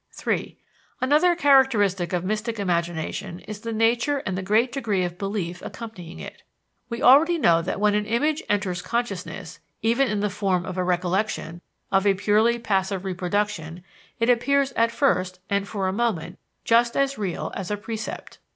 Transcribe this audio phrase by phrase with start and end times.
[0.13, 0.57] (3)
[0.99, 6.17] Another characteristic of mystic imagination is the nature and the great degree of belief accompanying
[6.19, 6.41] it.
[6.89, 10.83] We already know that when an image enters consciousness, even in the form of a
[10.83, 11.61] recollection,
[11.91, 13.83] of a purely passive reproduction,
[14.19, 18.39] it appears at first, and for a moment, just as real as a percept.